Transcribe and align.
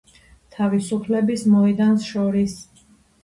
თავისუფლების 0.53 1.45
მოედანს 1.55 2.09
შორის. 2.13 2.57